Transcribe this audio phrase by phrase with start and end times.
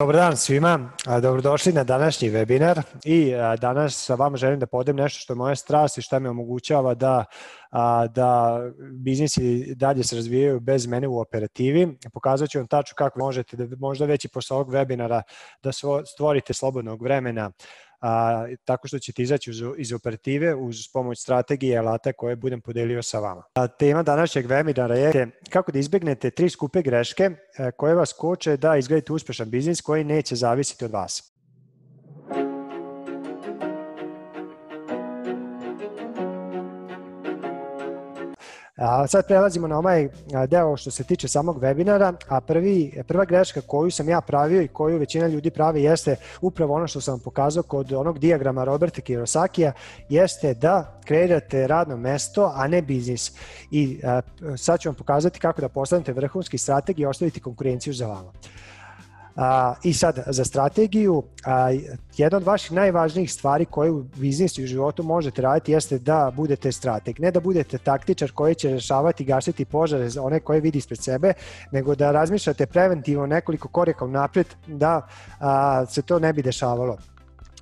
[0.00, 0.90] Dobar dan svima,
[1.22, 5.56] dobrodošli na današnji webinar i danas sa vama želim da podem nešto što je moja
[5.56, 7.24] strast i što me omogućava da,
[8.10, 8.60] da
[8.92, 11.98] biznisi dalje se razvijaju bez mene u operativi.
[12.12, 15.22] Pokazat ću vam tačno kako možete da možda već i posle ovog webinara
[15.62, 15.70] da
[16.04, 17.50] stvorite slobodnog vremena
[18.00, 22.60] a, tako što ćete izaći uz, iz operative uz pomoć strategije i alata koje budem
[22.60, 23.42] podelio sa vama.
[23.54, 27.30] A, tema današnjeg webinara je kako da izbegnete tri skupe greške
[27.76, 31.37] koje vas koče da izgledate uspešan biznis koji neće zavisiti od vas.
[38.78, 40.08] A sad prelazimo na ovaj
[40.48, 44.68] deo što se tiče samog webinara, a prvi, prva greška koju sam ja pravio i
[44.68, 49.00] koju većina ljudi pravi jeste upravo ono što sam vam pokazao kod onog dijagrama Roberta
[49.00, 49.72] Kirosakija,
[50.08, 53.32] jeste da kreirate radno mesto, a ne biznis.
[53.70, 54.00] I
[54.56, 58.32] sad ću vam pokazati kako da postanete vrhunski strateg i ostaviti konkurenciju za vama.
[59.38, 61.70] A, I sad, za strategiju, a,
[62.16, 66.32] jedna od vaših najvažnijih stvari koje u biznisu i u životu možete raditi jeste da
[66.36, 67.20] budete strateg.
[67.20, 71.02] Ne da budete taktičar koji će rešavati i gasiti požare za one koje vidi ispred
[71.02, 71.32] sebe,
[71.72, 75.06] nego da razmišljate preventivno nekoliko koreka napred da
[75.40, 76.96] a, se to ne bi dešavalo.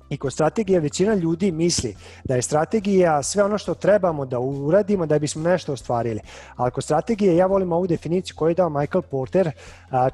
[0.09, 5.05] I kod strategije većina ljudi misli da je strategija sve ono što trebamo da uradimo
[5.05, 6.19] da bismo nešto ostvarili.
[6.55, 9.51] Ali kod strategije ja volim ovu definiciju koju je dao Michael Porter,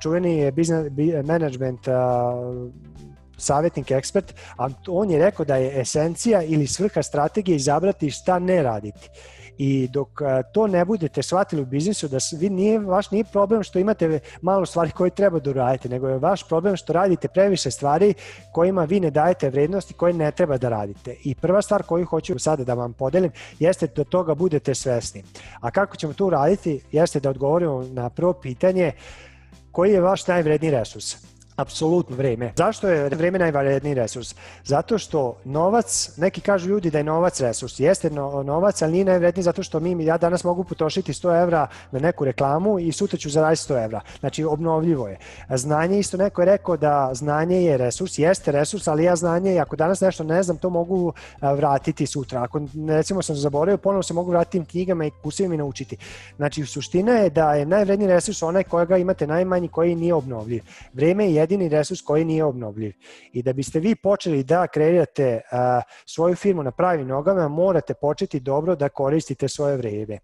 [0.01, 0.89] čuveni business
[1.25, 1.79] management
[3.37, 8.63] savjetnik ekspert, a on je rekao da je esencija ili svrha strategije izabrati šta ne
[8.63, 9.09] raditi.
[9.57, 10.09] I dok
[10.53, 14.65] to ne budete shvatili u biznisu, da vi nije, vaš nije problem što imate malo
[14.65, 18.13] stvari koje treba da uradite, nego je vaš problem što radite previše stvari
[18.51, 21.15] kojima vi ne dajete vrednost i koje ne treba da radite.
[21.23, 25.23] I prva stvar koju hoću sada da vam podelim jeste da toga budete svesni.
[25.59, 28.91] A kako ćemo to uraditi jeste da odgovorimo na prvo pitanje
[29.71, 32.53] koji je vaš najvredniji resurs Apsolutno vreme.
[32.55, 34.35] Zašto je vreme najvaredniji resurs?
[34.63, 39.05] Zato što novac, neki kažu ljudi da je novac resurs, jeste no, novac, ali nije
[39.05, 43.17] najvredniji zato što mi, ja danas mogu potrošiti 100 evra na neku reklamu i sutra
[43.17, 44.01] ću zaraditi 100 evra.
[44.19, 45.17] Znači, obnovljivo je.
[45.49, 49.75] Znanje, isto neko je rekao da znanje je resurs, jeste resurs, ali ja znanje, ako
[49.75, 52.43] danas nešto ne znam, to mogu vratiti sutra.
[52.43, 55.97] Ako, recimo, sam zaboravio, ponovno se mogu vratiti knjigama i kursivima i naučiti.
[56.35, 60.63] Znači, suština je da je najvredniji resurs onaj kojega imate najmanji, koji nije obnovljiv.
[60.93, 62.93] Vreme je jedini resurs koji nije obnovljiv.
[63.31, 68.39] I da biste vi počeli da kreirate a, svoju firmu na pravim nogama, morate početi
[68.39, 70.19] dobro da koristite svoje vreme.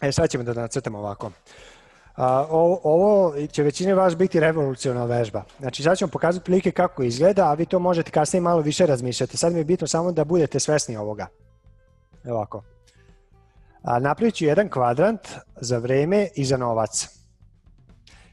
[0.00, 1.30] E, sad ćemo da nacrtamo ovako.
[2.16, 5.42] A, ovo, ovo će većini vas biti revolucionalna vežba.
[5.58, 9.36] Znači sad ćemo pokazati prilike kako izgleda, a vi to možete kasnije malo više razmišljati.
[9.36, 11.26] Sad mi je bitno samo da budete svesni ovoga.
[12.24, 12.62] Evo ovako.
[13.82, 15.20] A, napravit ću jedan kvadrant
[15.60, 17.17] za vreme i za novac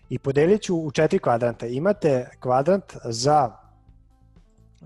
[0.09, 1.67] i podelit ću u četiri kvadranta.
[1.67, 3.51] Imate kvadrant za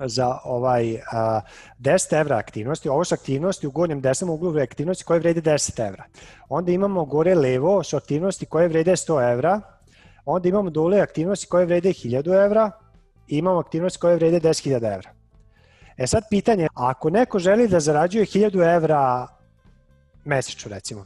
[0.06, 1.42] za ovaj a,
[1.80, 2.90] 10 evra aktivnosti.
[2.90, 6.04] Ovo su aktivnosti u gornjem desnom uglu aktivnosti koje vrede 10 evra.
[6.50, 9.62] Onda imamo gore levo su aktivnosti koje vrede 100 evra.
[10.26, 12.72] Onda imamo dole aktivnosti koje vrede 1000 evra
[13.28, 15.10] i imamo aktivnosti koje vrede 10.000 evra.
[15.98, 19.28] E sad pitanje, ako neko želi da zarađuje 1000 evra
[20.26, 21.06] mesečno recimo,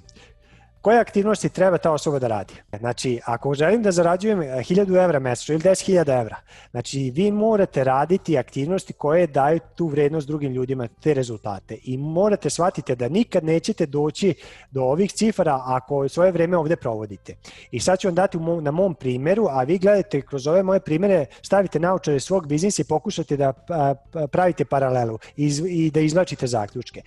[0.83, 2.53] koje aktivnosti treba ta osoba da radi.
[2.79, 6.35] Znači, ako želim da zarađujem 1000 eh, evra mesečno ili 10.000 evra,
[6.71, 11.77] znači vi morate raditi aktivnosti koje daju tu vrednost drugim ljudima, te rezultate.
[11.83, 14.33] I morate shvatiti da nikad nećete doći
[14.71, 17.35] do ovih cifara ako svoje vreme ovde provodite.
[17.71, 21.25] I sad ću vam dati na mom primeru, a vi gledate kroz ove moje primere,
[21.41, 23.53] stavite naučare svog biznisa i pokušate da
[24.31, 27.01] pravite paralelu i da izlačite zaključke.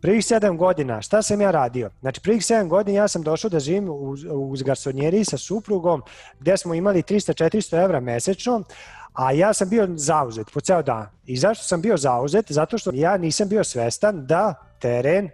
[0.00, 1.90] Prvih sedam godina, šta sam ja radio?
[2.00, 6.02] Znači, prvih sedam godina ja sam došao da živim uz, uz garsonjeri sa suprugom,
[6.40, 8.62] gde smo imali 300-400 evra mesečno,
[9.12, 11.06] a ja sam bio zauzet po ceo dan.
[11.26, 12.52] I zašto sam bio zauzet?
[12.52, 15.30] Zato što ja nisam bio svestan da teren,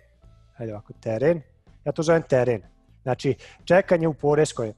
[0.57, 1.43] hajde ovako, teren,
[1.85, 2.63] ja to zovem teren,
[3.03, 3.35] znači
[3.65, 4.73] čekanje u Poreskoj,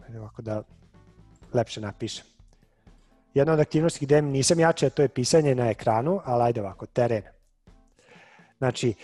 [0.00, 0.62] hajde ovako da
[1.52, 2.26] lepše napišem.
[3.34, 7.33] Jedna od aktivnosti gde nisam jače, to je pisanje na ekranu, ali ajde ovako, teren.
[8.58, 8.94] Znači,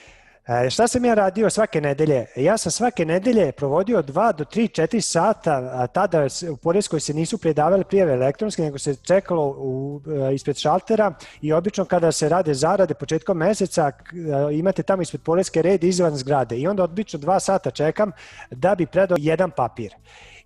[0.47, 2.27] e, šta sam ja radio svake nedelje?
[2.37, 7.15] Ja sam svake nedelje provodio 2 do 3, 4 sata, a tada u Poreskoj se
[7.15, 10.01] nisu predavale prijave elektronske, nego se čekalo u,
[10.31, 15.23] e, ispred šaltera i obično kada se rade zarade početkom meseca, e, imate tamo ispred
[15.23, 18.13] Poreske red izvan zgrade i onda obično 2 sata čekam
[18.51, 19.95] da bi predao jedan papir.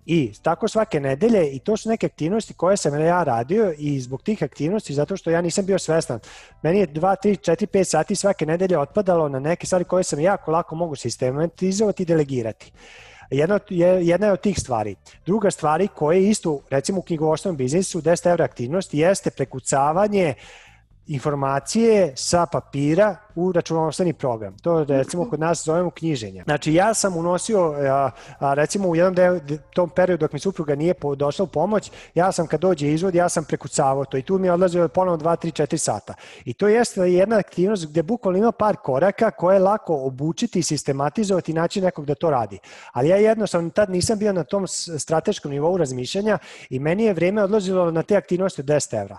[0.05, 4.23] I tako svake nedelje i to su neke aktivnosti koje sam ja radio i zbog
[4.23, 6.19] tih aktivnosti, zato što ja nisam bio svestan,
[6.61, 10.19] meni je 2, 3, 4, 5 sati svake nedelje otpadalo na neke stvari koje sam
[10.19, 12.71] jako lako mogu sistematizovati i delegirati.
[13.31, 13.59] Jedna,
[14.01, 14.95] jedna je od tih stvari.
[15.25, 20.33] Druga stvari koja je isto, recimo u knjigovodstvenom biznisu, 10 evra aktivnost, jeste prekucavanje
[21.07, 24.57] informacije sa papira u računovodstveni program.
[24.57, 26.43] To recimo kod nas zovemo knjiženje.
[26.43, 27.75] Znači ja sam unosio,
[28.39, 29.39] a, recimo u jednom deo,
[29.73, 33.29] tom periodu dok mi supruga nije došla u pomoć, ja sam kad dođe izvod, ja
[33.29, 36.13] sam prekucavao to i tu mi je odlazio ponovno 2, 3, 4 sata.
[36.45, 41.51] I to jeste jedna aktivnost gde bukvalno ima par koraka koje je lako obučiti sistematizovati
[41.51, 42.59] i naći nekog da to radi.
[42.91, 44.67] Ali ja jednostavno tad nisam bio na tom
[44.97, 46.37] strateškom nivou razmišljanja
[46.69, 49.17] i meni je vreme odlazilo na te aktivnosti od 10 evra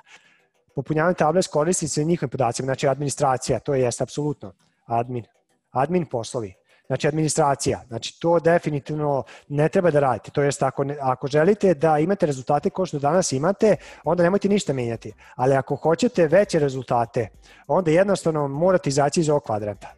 [0.76, 4.52] popunjavanje table s korisnicima i njihovim podacima, znači administracija, to jeste apsolutno
[4.86, 5.24] admin,
[5.70, 6.54] admin poslovi.
[6.86, 10.30] Znači administracija, znači to definitivno ne treba da radite.
[10.30, 14.72] To jest ako, ako želite da imate rezultate kao što danas imate, onda nemojte ništa
[14.72, 15.12] menjati.
[15.36, 17.28] Ali ako hoćete veće rezultate,
[17.66, 19.94] onda jednostavno morate izaći iz ovog kvadranta.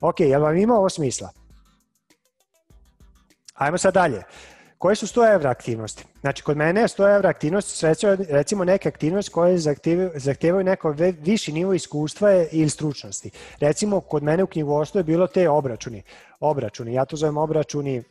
[0.00, 1.30] Ok, jel vam ima ovo smisla?
[3.54, 4.22] Ajmo sad dalje.
[4.82, 6.04] Koje su 100 evra aktivnosti?
[6.20, 7.84] Znači, kod mene je 100 evra aktivnost,
[8.28, 9.58] recimo neke aktivnosti koje
[10.14, 13.30] zahtevaju neko viši nivo iskustva ili stručnosti.
[13.60, 16.02] Recimo, kod mene u knjigovodstvu je bilo te obračuni.
[16.40, 18.02] Obračuni, ja to zovem obračuni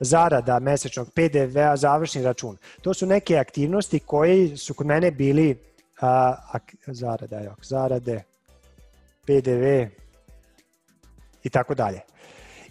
[0.00, 2.56] zarada mesečnog, PDV-a, završni račun.
[2.82, 5.58] To su neke aktivnosti koje su kod mene bili
[6.00, 8.22] a, a, zarada, jo, zarade,
[9.26, 9.94] PDV
[11.42, 12.00] i tako dalje.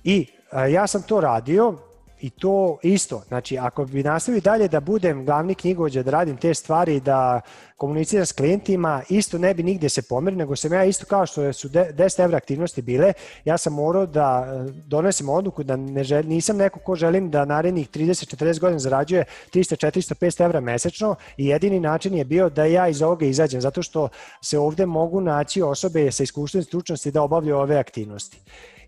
[0.04, 1.89] I a, ja sam to radio
[2.22, 6.54] I to isto, znači ako bi nastavio dalje da budem glavni knjigovođa, da radim te
[6.54, 7.42] stvari, da
[7.78, 11.54] komuniciram s klijentima, isto ne bi nigde se pomerio, nego sam ja isto kao što
[11.54, 13.14] su 10 evra aktivnosti bile,
[13.46, 17.46] ja sam morao da e, donesem odluku da ne žel, nisam neko ko želim da
[17.46, 22.66] narednih 30-40 godina zarađuje 300, 400, 500 evra mesečno i jedini način je bio da
[22.66, 24.10] ja iz ovoga izađem, zato što
[24.42, 28.40] se ovde mogu naći osobe sa iskustvom i stručnosti da obavljaju ove aktivnosti.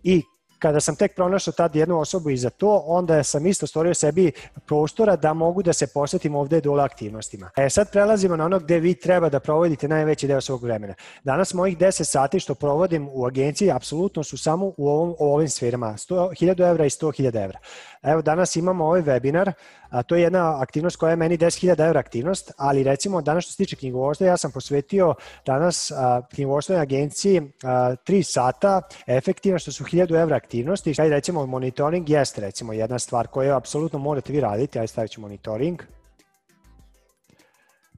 [0.04, 0.24] I
[0.62, 4.31] kada sam tek pronašao tad jednu osobu i za to, onda sam isto stvorio sebi
[4.66, 7.50] prostora da mogu da se posvetim ovde dole aktivnostima.
[7.58, 10.94] E sad prelazimo na ono gde vi treba da provodite najveći deo svog vremena.
[11.24, 15.50] Danas mojih 10 sati što provodim u agenciji apsolutno su samo u, ovom, u ovim
[15.50, 17.60] sferama, 100.000 evra i 100.000 evra.
[18.03, 19.51] Evo danas imamo ovaj webinar,
[19.89, 23.51] a to je jedna aktivnost koja je meni 10.000 evra aktivnost, ali recimo danas što
[23.51, 25.13] se tiče knjigovodstva, ja sam posvetio
[25.45, 25.92] danas
[26.33, 30.94] knjigovodstvenoj agenciji a, 3 sata efektivno što su 1000 evra aktivnosti.
[30.94, 35.21] Šta recimo monitoring jeste recimo jedna stvar koju apsolutno morate vi raditi, aj stavit ću
[35.21, 35.81] monitoring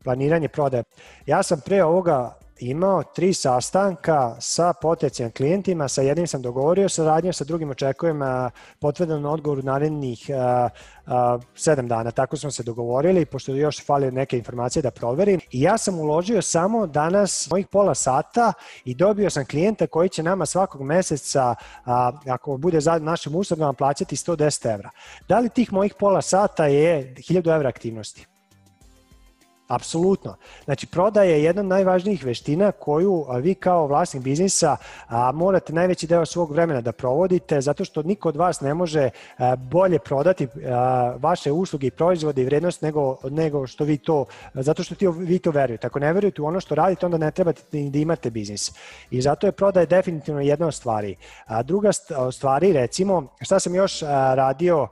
[0.04, 0.84] planiranje prodaje.
[1.26, 7.34] Ja sam pre ovoga imao tri sastanka sa potencijalnim klijentima, sa jednim sam dogovorio saradnju,
[7.34, 8.20] sa drugim očekujem
[8.80, 10.30] potvrdan odgovor u narednih
[11.56, 12.12] sedam dana.
[12.12, 15.40] Tako smo se dogovorili, pošto još fali neke informacije da proverim.
[15.52, 18.54] I ja sam uložio samo danas mojih pola sata
[18.86, 21.56] i dobio sam klijenta koji će nama svakog meseca,
[22.30, 24.90] ako bude za našim uslugama, plaćati 110 evra.
[25.28, 28.28] Da li tih mojih pola sata je 1000 evra aktivnosti?
[29.68, 30.36] Apsolutno.
[30.66, 34.78] Znači, prodaja je jedna od najvažnijih veština koju vi kao vlasnik biznisa
[35.34, 39.10] morate najveći deo svog vremena da provodite, zato što niko od vas ne može
[39.58, 40.48] bolje prodati
[41.20, 45.40] vaše usluge i proizvode i vrednost nego, nego što vi to, zato što ti, vi
[45.40, 45.88] to verujete.
[45.88, 48.72] Ako ne verujete u ono što radite, onda ne trebate da imate biznis.
[49.12, 51.16] I zato je prodaja definitivno jedna od stvari.
[51.46, 51.92] A, druga
[52.32, 54.02] stvari, recimo, šta sam još
[54.36, 54.88] radio,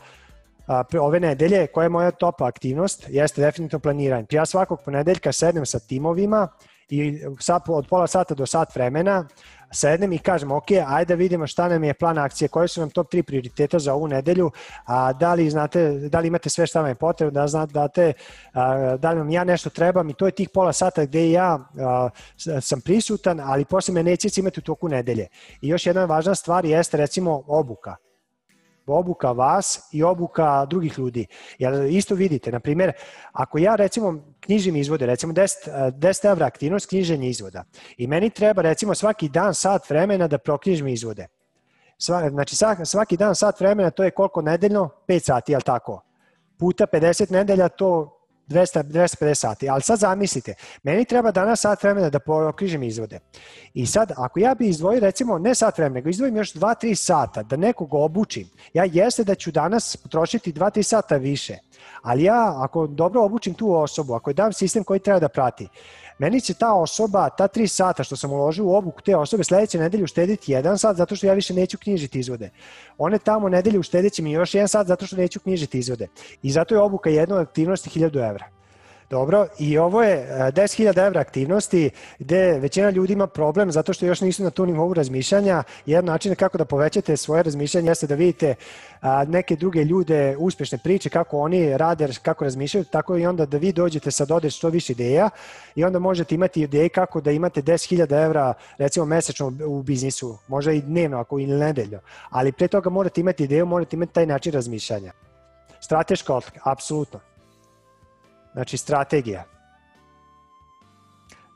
[1.02, 4.28] ove nedelje, koja je moja top aktivnost, jeste definitivno planiranje.
[4.32, 6.48] Ja svakog ponedeljka sednem sa timovima
[6.90, 7.20] i
[7.68, 9.28] od pola sata do sat vremena
[9.72, 12.90] sednem i kažem, ok, ajde da vidimo šta nam je plan akcije, koje su nam
[12.90, 14.52] top 3 prioriteta za ovu nedelju,
[14.86, 17.88] a da li znate, da li imate sve šta vam je potrebno, da znate, da,
[17.88, 18.14] te,
[18.54, 21.60] a, da li vam ja nešto trebam i to je tih pola sata gde ja
[21.80, 22.10] a,
[22.62, 25.28] sam prisutan, ali posle me neće imati u toku nedelje.
[25.62, 27.96] I još jedna važna stvar jeste recimo obuka
[28.94, 31.28] obuka vas i obuka drugih ljudi.
[31.60, 32.92] Jer isto vidite, na primjer,
[33.32, 37.64] ako ja recimo knjižim izvode, recimo 10, 10 evra aktivnost knjiženja izvoda
[37.98, 41.28] i meni treba recimo svaki dan sat vremena da proknjižim izvode.
[41.98, 44.90] Sva, znači svaki dan sat vremena to je koliko nedeljno?
[45.08, 46.02] 5 sati, jel tako?
[46.58, 48.21] Puta 50 nedelja to
[48.52, 49.70] 200, 250 sati.
[49.70, 50.54] Ali sad zamislite,
[50.84, 53.20] meni treba danas sat vremena da pokrižem izvode.
[53.74, 57.44] I sad, ako ja bi izdvojio recimo ne sat vremena, nego izdvojim još 2-3 sata
[57.44, 61.58] da nekog obučim, ja jeste da ću danas potrošiti 2-3 sata više.
[62.02, 65.68] Ali ja, ako dobro obučim tu osobu, ako je dam sistem koji treba da prati,
[66.22, 69.80] meni će ta osoba, ta tri sata što sam uložio u obuku te osobe sledeće
[69.80, 72.50] nedelje uštediti jedan sat zato što ja više neću knjižiti izvode.
[72.98, 76.08] One tamo nedelje uštedit će mi još jedan sat zato što neću knjižiti izvode.
[76.44, 78.61] I zato je obuka jedna od aktivnosti 1000 evra.
[79.12, 81.90] Dobro, i ovo je 10.000 evra aktivnosti
[82.20, 85.64] gde većina ljudi ima problem zato što još nisu na tu nivou razmišljanja.
[85.86, 88.56] Jedan način kako da povećate svoje razmišljanje jeste da vidite
[89.28, 93.72] neke druge ljude, uspešne priče, kako oni rade, kako razmišljaju, tako i onda da vi
[93.72, 95.30] dođete sa dodeš što više ideja
[95.76, 100.72] i onda možete imati ideje kako da imate 10.000 evra recimo mesečno u biznisu, možda
[100.72, 102.00] i dnevno ako ili nedeljno,
[102.30, 105.12] ali pre toga morate imati ideju, morate imati taj način razmišljanja.
[105.80, 107.20] Strateška odlika, apsolutno.
[108.54, 109.44] Znači, strategija.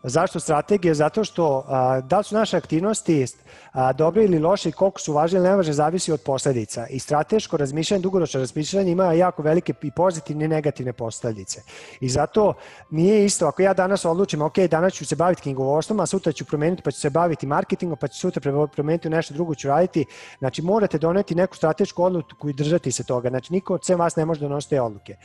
[0.07, 0.93] Zašto strategija?
[0.93, 3.25] Zato što a, da li su naše aktivnosti
[3.71, 6.87] a, dobre ili loše i koliko su važne ili nevažne zavisi od posledica.
[6.87, 11.61] I strateško razmišljanje, dugoročno razmišljanje ima jako velike i pozitivne i negativne posledice.
[11.99, 12.53] I zato
[12.89, 16.45] nije isto, ako ja danas odlučim, ok, danas ću se baviti knjigovodstvom, a sutra ću
[16.45, 20.05] promeniti pa ću se baviti marketingom, pa ću sutra promeniti nešto drugo ću raditi.
[20.39, 23.29] Znači morate doneti neku stratešku odluku i držati se toga.
[23.29, 25.15] Znači niko od sve vas ne može donositi te odluke.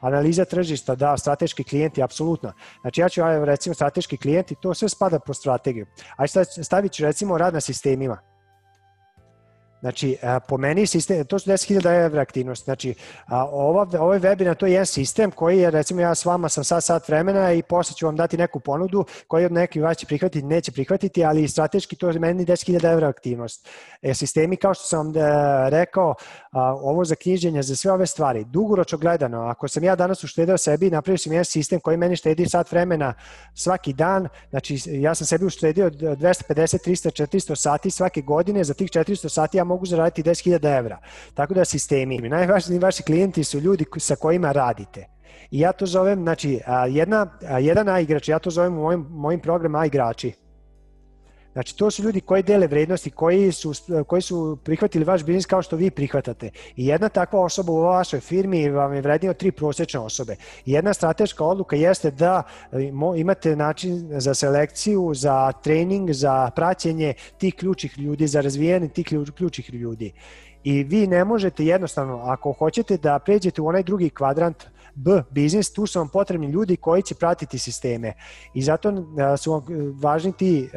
[0.00, 2.52] Analiza tržišta, da, strateški klijenti, apsolutno.
[2.80, 5.86] Znači ja ću, recimo, strateški klijenti, to sve spada po strategiju.
[6.16, 8.29] Ajde stavit ću recimo rad na sistemima.
[9.80, 10.16] Znači,
[10.48, 12.64] po meni sistem, to su 10.000 evra aktivnosti.
[12.64, 12.94] Znači,
[13.52, 16.84] ova, ovaj webinar to je jedan sistem koji je, recimo ja s vama sam sad
[16.84, 20.46] sat vremena i posle ću vam dati neku ponudu koji od neki vas će prihvatiti,
[20.46, 23.68] neće prihvatiti, ali strateški to je meni 10.000 evra aktivnost.
[24.02, 25.20] E, sistemi, kao što sam e,
[25.70, 26.14] rekao,
[26.82, 30.86] ovo za knjiženje, za sve ove stvari, dugoročno gledano, ako sam ja danas uštedeo sebi
[30.86, 33.14] i napravio sam jedan sistem koji meni štedi sat vremena
[33.54, 36.16] svaki dan, znači ja sam sebi uštedio 250,
[36.54, 40.98] 300, 400 sati svake godine, za tih 400 sati ja mogu zaraditi 10.000 evra.
[41.34, 45.06] Tako da sistemi, najvažniji vaši klijenti su ljudi sa kojima radite.
[45.50, 46.60] I ja to zovem, znači,
[46.90, 47.26] jedna,
[47.60, 50.32] jedan A igrač, ja to zovem u mojim, mojim programima A igrači.
[51.52, 53.72] Znači, to su ljudi koji dele vrednosti, koji su,
[54.06, 56.50] koji su prihvatili vaš biznis kao što vi prihvatate.
[56.76, 60.36] I jedna takva osoba u vašoj firmi vam je vrednija od tri prosečne osobe.
[60.66, 62.42] I jedna strateška odluka jeste da
[62.72, 69.06] e, imate način za selekciju, za trening, za praćenje tih ključih ljudi, za razvijanje tih
[69.36, 70.12] ključih ljudi.
[70.64, 74.64] I vi ne možete jednostavno, ako hoćete da pređete u onaj drugi kvadrant,
[75.02, 78.12] B, biznis, tu su vam potrebni ljudi koji će pratiti sisteme
[78.54, 78.92] i zato
[79.38, 79.64] su vam
[80.02, 80.70] važni ti,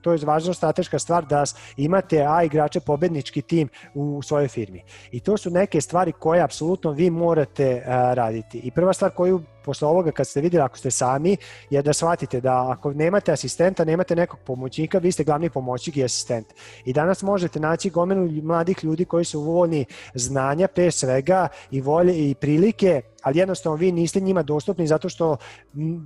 [0.00, 1.44] to je važna strateška stvar da
[1.76, 4.82] imate A igrače pobednički tim u svojoj firmi.
[5.10, 7.82] I to su neke stvari koje apsolutno vi morate
[8.14, 8.58] raditi.
[8.58, 11.36] I prva stvar koju posle ovoga kad ste videli ako ste sami
[11.70, 16.04] je da shvatite da ako nemate asistenta, nemate nekog pomoćnika, vi ste glavni pomoćnik i
[16.04, 16.46] asistent.
[16.84, 19.84] I danas možete naći gomenu mladih ljudi koji su voljni
[20.14, 25.36] znanja pre svega i volje i prilike ali jednostavno vi niste njima dostupni zato što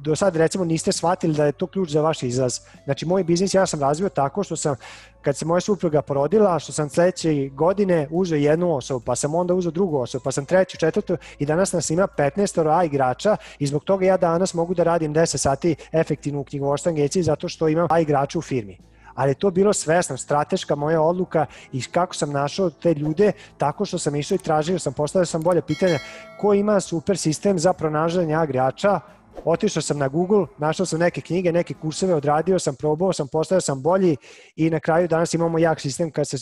[0.02, 2.60] do sad recimo niste shvatili da je to ključ za vaš izlaz.
[2.84, 4.76] Znači moj biznis ja sam razvio tako što sam
[5.22, 9.54] kad se moja supruga porodila, što sam sledeće godine uzeo jednu osobu, pa sam onda
[9.54, 13.66] uzeo drugu osobu, pa sam treću, četvrtu i danas nas ima 15 A igrača i
[13.66, 17.68] zbog toga ja danas mogu da radim 10 sati efektivno u knjigovodstvu agenciji zato što
[17.68, 22.30] imam A igrača u firmi ali to bilo svesno, strateška moja odluka i kako sam
[22.30, 25.98] našao te ljude, tako što sam išao i tražio sam, postavio sam bolje pitanja
[26.40, 29.00] ko ima super sistem za pronažanje igrača,
[29.44, 33.60] otišao sam na Google, našao sam neke knjige, neke kurseve, odradio sam, probao sam, postao
[33.60, 34.16] sam bolji
[34.56, 36.36] i na kraju danas imamo jak sistem koja se,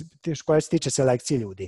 [0.47, 1.61] koja se tiče selekcije ljudi.